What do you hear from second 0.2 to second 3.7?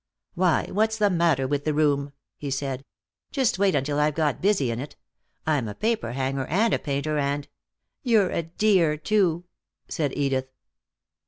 "Why, what's the matter with the room?" he said. "Just